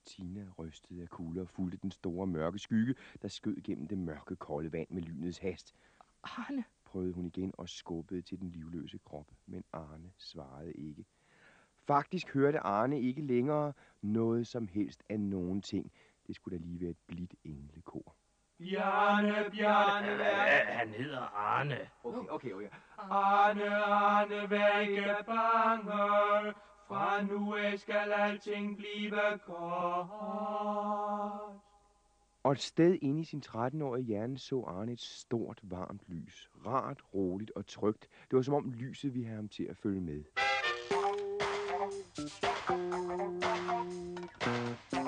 [0.05, 4.35] Tina rystede af kugler og fulgte den store mørke skygge, der skød gennem det mørke,
[4.35, 5.75] kolde vand med lynets hast.
[6.23, 11.05] Arne, prøvede hun igen og skubbede til den livløse krop, men Arne svarede ikke.
[11.87, 15.91] Faktisk hørte Arne ikke længere noget som helst af nogen ting.
[16.27, 18.15] Det skulle da lige være et blidt englekor.
[18.59, 20.65] Bjarne, Bjarne, vær...
[20.67, 21.89] Han hedder Arne.
[22.03, 22.69] Okay, okay, okay.
[22.97, 26.53] Arne, Arne, vær ikke bange.
[26.87, 29.11] Fra nu af skal alting blive
[29.45, 30.09] godt.
[32.43, 36.49] Og et sted inde i sin 13-årige hjerne så Arne et stort, varmt lys.
[36.65, 38.09] Rart, roligt og trygt.
[38.29, 40.23] Det var som om lyset ville have ham til at følge med.
[44.91, 45.04] Arne,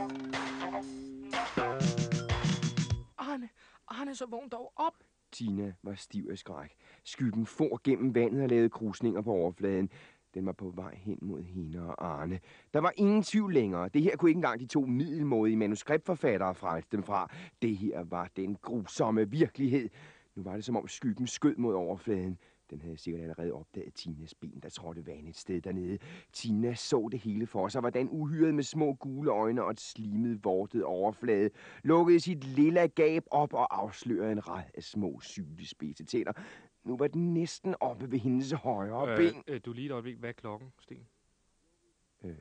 [4.18, 4.94] så vågn dog op.
[5.32, 6.76] Tina var stiv af skræk.
[7.04, 9.90] Skyggen for gennem vandet og lavede krusninger på overfladen.
[10.34, 12.40] Den var på vej hen mod hende og Arne.
[12.74, 13.90] Der var ingen tvivl længere.
[13.90, 17.32] Det her kunne ikke engang de to middelmådige manuskriptforfattere frelse dem fra.
[17.62, 19.90] Det her var den grusomme virkelighed.
[20.36, 22.38] Nu var det som om skyggen skød mod overfladen.
[22.70, 25.98] Den havde sikkert allerede opdaget Tinas ben, der trådte vand et sted dernede.
[26.34, 30.44] Tina så det hele for sig, hvordan uhyret med små gule øjne og et slimet,
[30.44, 31.50] vortet overflade
[31.84, 36.32] lukkede sit lille gab op og afslørede en rad af små, sylespidse tænder.
[36.84, 39.44] Nu var den næsten oppe ved hendes højre øh, ben.
[39.48, 40.18] Øh, du lige et øjeblik.
[40.18, 41.08] Hvad er klokken, Sten?
[42.24, 42.36] Øh,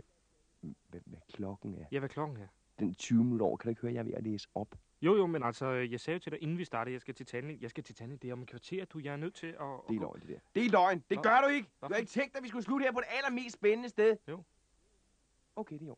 [0.61, 1.85] hvad, hvad klokken er?
[1.93, 2.47] Ja, hvad klokken er?
[2.79, 3.57] Den 20 minutter over.
[3.57, 4.75] Kan du ikke høre, jeg er ved at læse op?
[5.03, 7.27] Jo, jo, men altså, jeg sagde jo til dig, inden vi startede, jeg skal til
[7.27, 7.63] tandlægen.
[7.63, 8.19] Jeg skal til tandlægen.
[8.23, 8.99] Det er om et kvarter, du.
[8.99, 9.55] Jeg er nødt til at...
[9.89, 10.39] Det er løgn, det der.
[10.55, 11.05] Det er løgn.
[11.11, 11.23] Det Nå.
[11.23, 11.69] gør du ikke.
[11.83, 14.17] Du har ikke tænkt, at vi skulle slutte her på det allermest spændende sted.
[14.29, 14.43] Jo.
[15.57, 15.97] Okay, det er jo.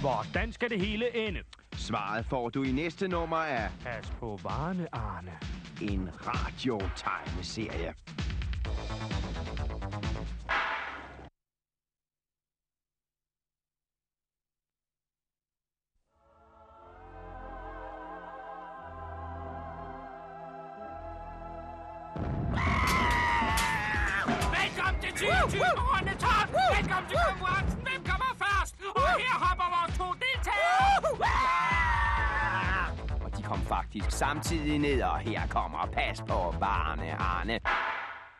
[0.00, 1.42] Hvordan skal det hele ende?
[1.72, 3.70] Svaret får du i næste nummer af...
[3.82, 5.38] Pas på varene, Arne.
[5.82, 7.94] En radiotegneserie.
[34.02, 37.60] Faktisk samtidig ned, og her kommer pas på varerne, Arne.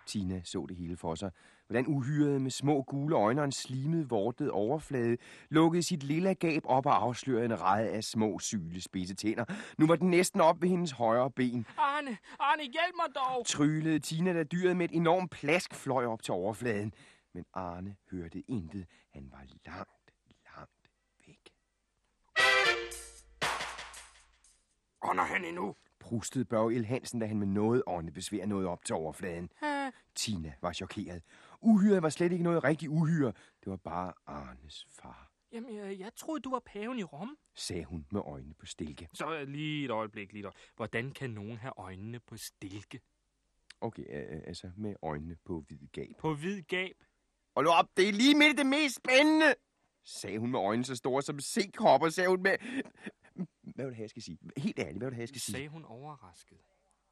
[0.07, 1.31] Tina så det hele for sig.
[1.66, 5.16] Hvordan uhyret med små gule øjne og en slimet, vortet overflade
[5.51, 9.45] lukkede sit lille gab op og afslørede en ræd af små, syle spidse tænder.
[9.79, 11.66] Nu var den næsten op ved hendes højre ben.
[11.79, 13.47] Arne, Arne, hjælp mig dog!
[13.47, 16.95] Tryllede Tina, da dyret med et enormt plask fløj op til overfladen.
[17.35, 18.87] Men Arne hørte intet.
[19.14, 20.06] Han var langt
[25.02, 25.76] Ånder han endnu?
[26.00, 29.50] Prustede Børge El Hansen, da han med noget åndebesvær nåede op til overfladen.
[29.62, 29.92] Uh.
[30.14, 31.22] Tina var chokeret.
[31.61, 33.32] Uhyret var slet ikke noget rigtig uhyre.
[33.61, 35.30] Det var bare Arnes far.
[35.52, 37.37] Jamen, jeg, jeg troede, du var paven i Rom.
[37.54, 39.09] Sagde hun med øjnene på stilke.
[39.12, 40.72] Så lige et øjeblik, lige et øjeblik.
[40.76, 43.00] Hvordan kan nogen have øjnene på stilke?
[43.80, 44.04] Okay,
[44.46, 46.12] altså med øjnene på hvid gab.
[46.18, 47.04] På hvid gab?
[47.54, 49.54] Og nu op, det er lige midt i det mest spændende,
[50.04, 52.56] sagde hun med øjnene så store som sikropper, sagde hun med...
[53.62, 54.38] Hvad vil du have, jeg skal sige?
[54.57, 55.53] Helt ærligt, hvad vil du have, jeg skal sige?
[55.53, 56.59] Sagde hun overrasket?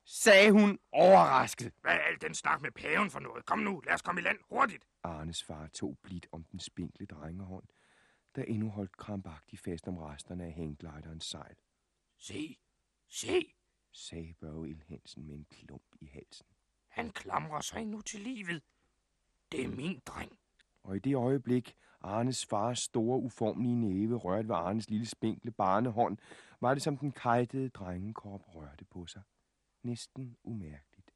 [0.04, 1.72] Sagde hun overrasket?
[1.80, 3.46] Hvad er al den snak med paven for noget?
[3.46, 4.84] Kom nu, lad os komme i land hurtigt.
[5.02, 7.64] Arnes far tog blidt om den spinkle drengehånd,
[8.36, 11.56] der endnu holdt krampagtigt fast om resterne af hænglejderens sejl.
[12.18, 12.56] Se,
[13.08, 13.54] se,
[13.92, 16.46] sagde Børge Il Hansen med en klump i halsen.
[16.88, 18.62] Han klamrer sig nu til livet.
[19.52, 20.38] Det er min dreng.
[20.82, 26.18] Og i det øjeblik, Arnes fars store, uformelige næve rørte ved Arnes lille spinkle barnehånd,
[26.60, 29.22] var det som den kajtede drengekrop rørte på sig.
[29.82, 31.10] Næsten umærkeligt,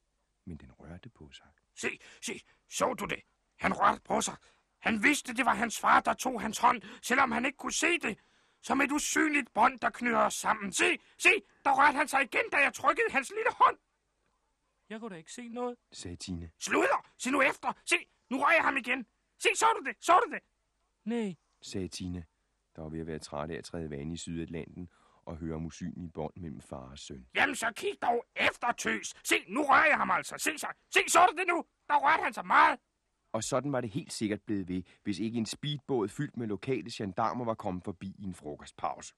[0.45, 1.47] men den rørte på sig.
[1.75, 3.21] Se, se, så du det?
[3.59, 4.35] Han rørte på sig.
[4.79, 7.99] Han vidste, det var hans far, der tog hans hånd, selvom han ikke kunne se
[7.99, 8.17] det.
[8.61, 10.71] Som et usynligt bånd, der knytter os sammen.
[10.73, 11.29] Se, se,
[11.63, 13.77] der rørte han sig igen, da jeg trykkede hans lille hånd.
[14.89, 16.51] Jeg kunne da ikke se noget, sagde Tine.
[16.59, 17.11] Sluder!
[17.17, 17.73] Se nu efter!
[17.85, 17.95] Se,
[18.29, 19.05] nu rører jeg ham igen.
[19.39, 19.95] Se, så du det?
[19.99, 20.43] Så du det?
[21.05, 22.25] Nej, sagde Tine,
[22.75, 24.89] der var ved at være træt af at træde vand i Sydatlanten
[25.25, 27.27] og høre om usynlige bånd mellem far og søn.
[27.35, 29.13] Jamen, så kig dog efter, tøs.
[29.23, 30.35] Se, nu rører jeg ham altså.
[30.37, 30.67] Se så.
[30.93, 31.65] Se, så du det nu?
[31.87, 32.79] Der rørte han sig meget.
[33.33, 36.89] Og sådan var det helt sikkert blevet ved, hvis ikke en speedbåd fyldt med lokale
[36.93, 39.13] gendarmer var kommet forbi i en frokostpause.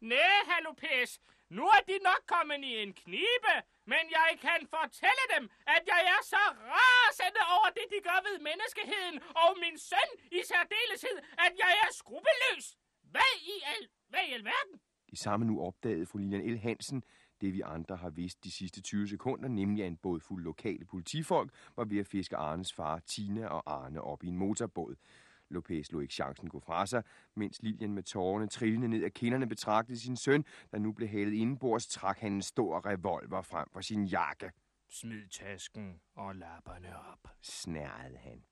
[0.00, 1.20] Nej, hallo pæs.
[1.50, 3.54] Nu er de nok kommet i en knibe,
[3.92, 8.36] men jeg kan fortælle dem, at jeg er så rasende over det, de gør ved
[8.48, 12.66] menneskeheden, og min søn i særdeleshed, at jeg er skrupelløs.
[13.12, 14.80] Hvad i al, hvad i alverden?
[15.08, 16.58] I samme nu opdagede fru Lilian L.
[16.58, 17.04] Hansen,
[17.40, 21.50] det vi andre har vidst de sidste 20 sekunder, nemlig at en bådfuld lokale politifolk
[21.76, 24.94] var ved at fiske Arnes far Tina og Arne op i en motorbåd.
[25.50, 27.02] Lopez lå ikke chancen gå fra sig,
[27.36, 31.32] mens Lilian med tårerne trillende ned af kinderne betragtede sin søn, der nu blev hælet
[31.32, 34.50] indenbords, trak han en stor revolver frem fra sin jakke.
[34.90, 38.42] Smid tasken og lapperne op, snærede han.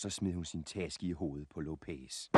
[0.00, 2.28] Så smed hun sin taske i hovedet på Lopez.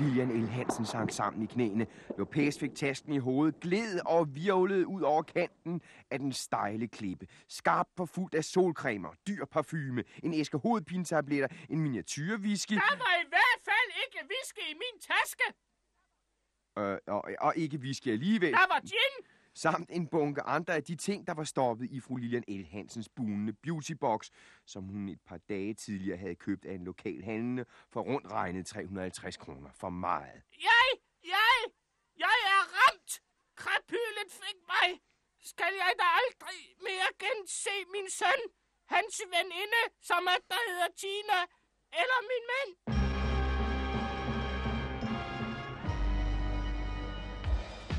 [0.00, 0.48] Lilian L.
[0.48, 1.86] Hansen sank sammen i knæene.
[2.18, 5.80] Lopez fik tasken i hovedet, gled og virvlede ud over kanten
[6.10, 7.26] af den stejle klippe.
[7.48, 12.74] Skarpt på fuld af solcremer, dyr parfume, en æske hovedpintabletter, en miniatyrwhisky.
[12.74, 15.46] Der var i hvert fald ikke whisky i min taske.
[16.78, 18.52] Øh, og, og ikke whisky alligevel.
[18.52, 19.14] Der var gin,
[19.56, 22.64] samt en bunke andre af de ting, der var stoppet i fru Lilian L.
[22.64, 24.30] Hansens bunende beautybox,
[24.66, 28.66] som hun et par dage tidligere havde købt af en lokal handlende for rundt regnet
[28.66, 30.42] 350 kroner for meget.
[30.68, 30.86] Jeg,
[31.24, 31.56] jeg,
[32.18, 33.20] jeg er ramt!
[33.56, 35.00] Krapylet fik mig!
[35.40, 38.42] Skal jeg da aldrig mere gense min søn,
[38.86, 41.40] hans veninde, som er der hedder Tina,
[42.00, 43.05] eller min mand?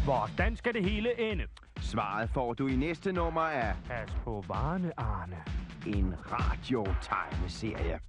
[0.08, 1.44] Hvordan skal det hele ende?
[1.80, 5.38] Svaret får du i næste nummer af Pas på varne, Arne.
[5.88, 8.00] En radiotegneserie.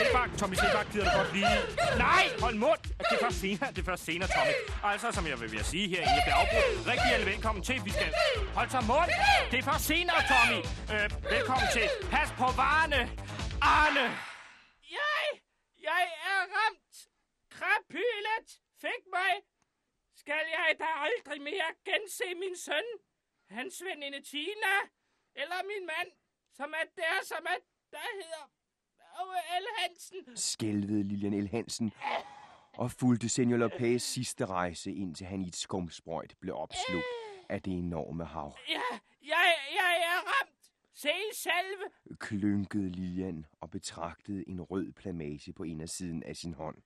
[0.00, 1.56] Sebak, Tommy Sebak gider det godt lige.
[2.08, 2.82] Nej, hold mund.
[3.08, 4.54] Det er først senere, det er først senere, Tommy.
[4.90, 6.68] Altså, som jeg vil sige her, inden jeg bliver afbrudt.
[6.90, 7.76] Rigtig hjertelig velkommen til.
[7.88, 8.08] Vi skal...
[8.58, 9.10] Hold så mund.
[9.50, 10.60] Det er først senere, Tommy.
[10.94, 11.86] Øh, velkommen til.
[12.14, 13.00] Pas på varerne.
[13.78, 14.06] Arne.
[14.98, 15.24] Jeg,
[15.88, 16.94] jeg er ramt.
[17.56, 18.48] Krapylet
[18.84, 19.32] fik mig.
[20.22, 22.86] Skal jeg da aldrig mere gense min søn?
[23.56, 24.74] Hans veninde Tina?
[25.40, 26.10] Eller min mand?
[26.58, 27.58] som er der, som er,
[27.96, 28.44] der hedder
[29.60, 29.66] L.
[29.78, 30.36] Hansen.
[30.36, 31.48] Skælvede Lilian L.
[31.48, 31.92] Hansen
[32.76, 37.04] og fulgte Senior Lopez sidste rejse, indtil han i et skumsprøjt blev opslugt
[37.48, 38.56] af det enorme hav.
[38.68, 38.80] Ja,
[39.22, 40.70] jeg, jeg er ramt.
[40.94, 42.16] Se selv.
[42.18, 46.76] Klynkede Lilian og betragtede en rød plamage på en af siden af sin hånd.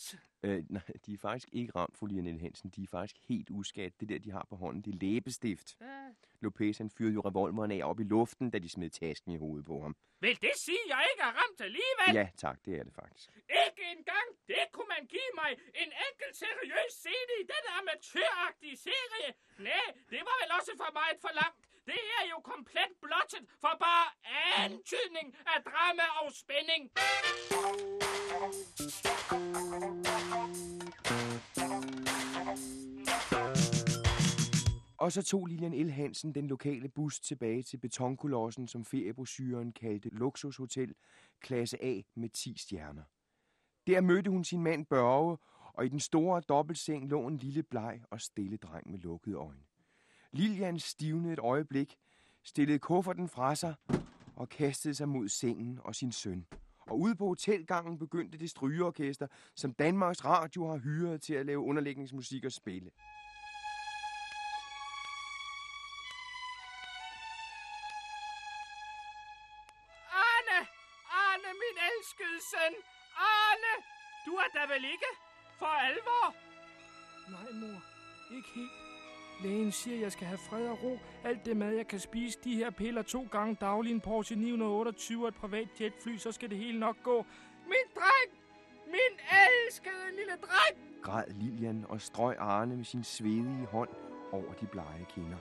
[0.00, 0.20] Ramt.
[0.42, 2.70] Øh, nej, de er faktisk ikke ramt, fru Lilian Hansen.
[2.76, 4.00] De er faktisk helt uskadt.
[4.00, 5.76] Det der, de har på hånden, det er læbestift.
[5.80, 6.00] Ja.
[6.40, 9.66] Lopez, han fyrede jo revolveren af op i luften, da de smed tasken i hovedet
[9.66, 9.96] på ham.
[10.20, 12.10] Vil det sige, at jeg ikke er ramt alligevel?
[12.20, 13.30] Ja, tak, det er det faktisk.
[13.66, 15.50] Ikke engang det kunne man give mig
[15.82, 19.28] en enkelt seriøs scene i den amatøragtige serie.
[19.58, 21.69] Nej, det var vel også for meget for langt.
[21.90, 24.06] Det er jo komplet blottet for bare
[24.64, 26.90] antydning af drama og spænding.
[34.98, 35.90] Og så tog Lilian L.
[35.90, 40.94] Hansen den lokale bus tilbage til betonkolossen, som feriebrosyren kaldte Luksushotel,
[41.40, 43.04] klasse A med 10 stjerner.
[43.86, 45.38] Der mødte hun sin mand Børge,
[45.72, 49.69] og i den store dobbeltseng lå en lille bleg og stille dreng med lukkede øjne.
[50.32, 51.96] Lilian stivnede et øjeblik,
[52.42, 53.74] stillede kufferten fra sig
[54.36, 56.46] og kastede sig mod sengen og sin søn.
[56.80, 61.58] Og ude på hotelgangen begyndte det strygeorkester, som Danmarks Radio har hyret til at lave
[61.58, 62.90] underlægningsmusik og spille.
[70.12, 70.66] Arne!
[71.10, 72.74] Arne, min elskede søn!
[73.16, 73.84] Arne!
[74.26, 75.10] Du er da vel ikke
[75.58, 76.34] for alvor?
[77.30, 77.82] Nej, mor.
[78.36, 78.89] Ikke helt.
[79.44, 80.98] Lægen siger, at jeg skal have fred og ro.
[81.24, 85.24] Alt det mad, jeg kan spise, de her piller to gange daglig, en Porsche 928
[85.24, 87.26] og et privat jetfly, så skal det hele nok gå.
[87.66, 88.40] Min dreng!
[88.86, 91.02] Min elskede lille dreng!
[91.02, 93.88] Græd Lilian og strøg Arne med sin svedige hånd
[94.32, 95.38] over de blege kinder.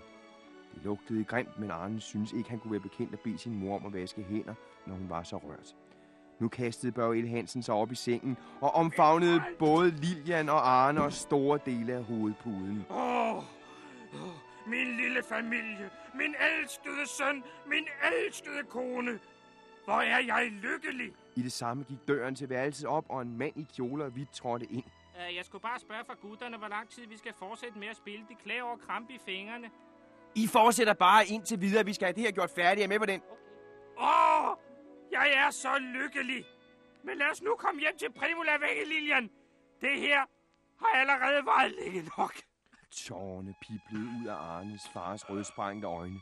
[0.74, 3.76] Det lugtede grimt, men Arne synes ikke, han kunne være bekendt at bede sin mor
[3.76, 4.54] om at vaske hænder,
[4.86, 5.76] når hun var så rørt.
[6.40, 11.14] Nu kastede Børge Hansen sig op i sengen og omfavnede både Lilian og Arne og
[11.14, 12.86] store dele af hovedpuden.
[12.90, 13.09] Åh,
[14.68, 19.20] min lille familie, min elskede søn, min elskede kone.
[19.86, 21.14] Hvor er jeg lykkelig.
[21.36, 24.32] I det samme gik døren til værelset op, og en mand i kjoler og hvidt
[24.32, 24.84] trådte ind.
[25.16, 27.96] Uh, jeg skulle bare spørge fra gutterne, hvor lang tid vi skal fortsætte med at
[27.96, 28.26] spille.
[28.30, 29.70] De klager over krampe i fingrene.
[30.36, 31.86] I fortsætter bare indtil videre.
[31.86, 32.82] Vi skal have det her gjort færdigt.
[32.82, 33.22] Er I med på den?
[34.00, 34.56] Åh,
[35.12, 36.46] jeg er så lykkelig.
[37.04, 39.30] Men lad os nu komme hjem til Primula væk, Lilian.
[39.82, 40.20] Det her
[40.80, 42.36] har allerede varet længe nok.
[42.92, 46.20] Tårne piblede ud af Arnes fars rødsprængte øjne.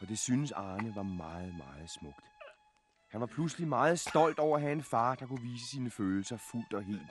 [0.00, 2.24] Og det synes Arne var meget, meget smukt.
[3.10, 6.36] Han var pludselig meget stolt over at have en far, der kunne vise sine følelser
[6.36, 7.10] fuldt og helt.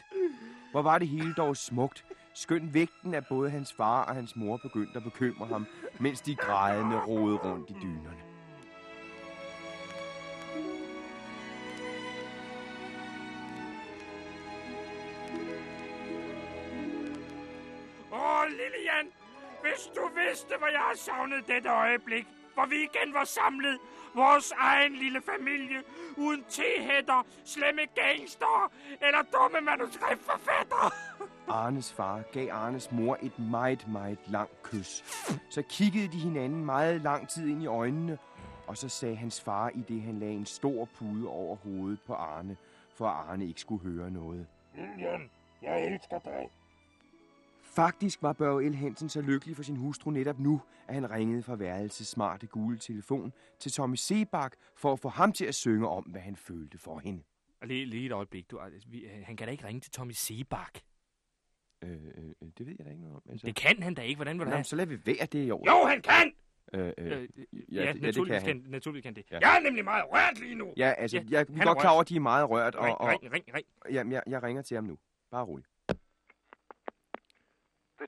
[0.71, 4.57] Hvor var det hele dog smukt, skønt vægten af både hans far og hans mor
[4.57, 5.67] begyndte at bekymre ham,
[5.99, 8.12] mens de grædende rode rundt i dynerne.
[20.63, 23.79] Hvor jeg har savnet dette øjeblik, hvor vi igen var samlet,
[24.15, 25.79] vores egen lille familie,
[26.17, 30.91] uden tehætter, slemme gangster eller dumme manuskriptforfattere.
[31.63, 35.03] Arnes far gav Arnes mor et meget, meget langt kys.
[35.49, 38.17] Så kiggede de hinanden meget lang tid ind i øjnene,
[38.67, 42.13] og så sagde hans far, i det han lagde en stor pude over hovedet på
[42.13, 42.57] Arne,
[42.95, 44.47] for at Arne ikke skulle høre noget.
[44.75, 45.29] Lilian,
[45.61, 46.49] jeg elsker dig.
[47.75, 48.75] Faktisk var Børge L.
[48.75, 52.77] Hansen så lykkelig for sin hustru netop nu, at han ringede fra værelsets smarte gule
[52.77, 56.77] telefon til Tommy Sebak for at få ham til at synge om, hvad han følte
[56.77, 57.23] for hende.
[57.63, 60.11] Lige, lige et øjeblik, du, altså, vi, øh, han kan da ikke ringe til Tommy
[60.11, 60.79] Sebak.
[61.83, 63.21] Øh, øh, det ved jeg da ikke noget om.
[63.29, 63.45] Altså.
[63.47, 64.17] Det kan han da ikke.
[64.17, 64.63] Hvordan vil du Nå, have?
[64.63, 65.63] så lad vi være det i år.
[65.67, 66.31] Jo, han kan!
[66.73, 67.27] Øh, øh, Øh,
[67.75, 68.61] ja, ja, det- naturligvis, det kan han.
[68.61, 69.23] kan, naturligvis kan det.
[69.31, 69.39] Ja.
[69.41, 70.73] Jeg er nemlig meget rørt lige nu.
[70.77, 72.05] Ja, altså, Ja, ja, jeg er han er godt klar over, rørt.
[72.05, 73.65] at de er meget rørt, og, Ring, og ring, ring, ring.
[73.91, 74.97] jamen, jeg, jeg ringer til ham nu.
[75.31, 75.65] Bare rolig.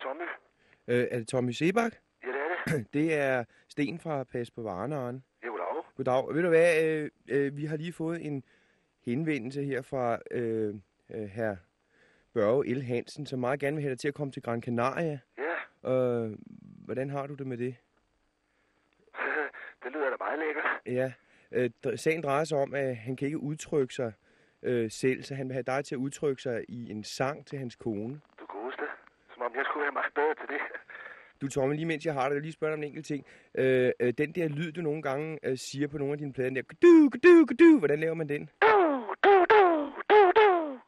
[0.06, 0.24] Tommy.
[0.88, 1.94] Øh, er det Tommy Sebak?
[2.24, 2.86] Ja, det er det.
[2.94, 5.22] Det er Sten fra Pas på Varne, Arne.
[5.44, 5.66] Ja, goddag.
[5.96, 6.36] Goddag.
[6.36, 8.44] Ved du hvad, øh, øh, vi har lige fået en
[9.06, 10.76] henvendelse her fra øh,
[11.10, 11.56] øh, herr
[12.34, 12.82] Børge L.
[12.82, 15.20] Hansen, som meget gerne vil have dig til at komme til Gran Canaria.
[15.38, 16.38] Ja, Øh,
[16.86, 17.76] hvordan har du det med det?
[19.84, 20.66] det lyder da meget lækkert.
[20.86, 21.12] Ja,
[21.52, 24.14] øh, sagen drejer sig om, at han kan ikke udtrykke sig
[24.64, 27.60] øh, selv, så han vil have dig til at udtrykke sig i en sang til
[27.60, 28.22] hans kone.
[29.76, 30.62] Du om jeg meget bedre til det.
[31.42, 33.26] Du Tommy, lige mens jeg har dig, jeg lige spørge dig om en enkelt ting.
[33.56, 36.50] Øh, øh, den der lyd, du nogle gange øh, siger på nogle af dine plader,
[36.50, 38.50] der du, du, du, hvordan laver man den?
[38.62, 38.76] Du,
[39.24, 40.80] du, du, du, du.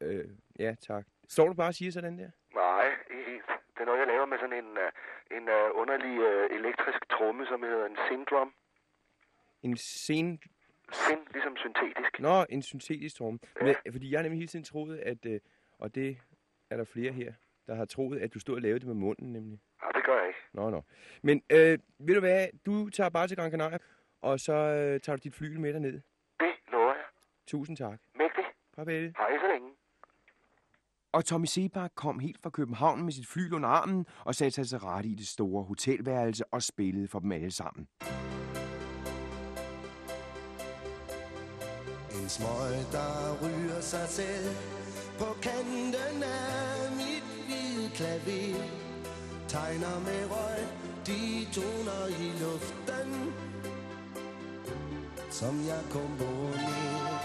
[0.00, 0.28] Øh,
[0.58, 1.04] ja, tak.
[1.28, 2.30] Står du bare og siger sådan der?
[2.54, 2.88] Nej,
[3.26, 3.46] helt.
[3.74, 7.46] Det er noget, jeg laver med sådan en, uh, en uh, underlig uh, elektrisk tromme,
[7.46, 8.54] som hedder en syndrom.
[9.62, 10.40] En sen...
[10.92, 12.20] Sind, ligesom syntetisk.
[12.20, 13.38] Nå, en syntetisk tromme.
[13.60, 15.40] Men, fordi jeg har nemlig hele tiden troet, at, øh,
[15.78, 16.18] og det
[16.70, 17.32] er der flere her,
[17.66, 19.60] der har troet, at du stod og lavede det med munden, nemlig.
[19.82, 20.40] Nej, det gør jeg ikke.
[20.52, 20.82] Nå, nå.
[21.22, 23.78] Men øh, ved du hvad, du tager bare til Gran Canaria,
[24.22, 26.00] og så øh, tager du dit fly med derned.
[26.40, 27.04] Det lover jeg.
[27.46, 28.00] Tusind tak.
[28.14, 28.44] Mægtig.
[28.76, 29.14] Farvel.
[29.18, 29.68] Hej så længe.
[31.12, 34.66] Og Tommy Sebak kom helt fra København med sit fly under armen og satte sig
[34.66, 37.88] til rette i det store hotelværelse og spillede for dem alle sammen.
[42.20, 43.10] En smøg, der
[43.42, 44.48] ryger sig selv
[45.20, 45.61] på kanten
[48.02, 48.64] klaver.
[49.48, 50.60] Tegner med røg,
[51.06, 53.32] de toner i luften,
[55.30, 57.18] som jeg komponerer.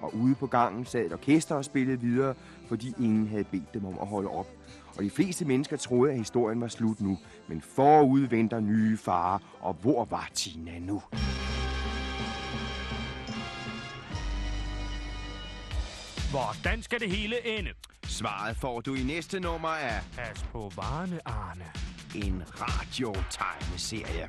[0.00, 2.34] Og ude på gangen sad et orkester og spillede videre,
[2.68, 4.46] fordi ingen havde bedt dem om at holde op.
[4.96, 7.18] Og de fleste mennesker troede, at historien var slut nu.
[7.48, 11.02] Men forud venter nye farer, og hvor var Tina nu?
[16.34, 17.70] Hvordan skal det hele ende?
[18.06, 21.64] Svaret får du i næste nummer af Pas på varene, Arne.
[22.14, 24.28] en radiotegneserie.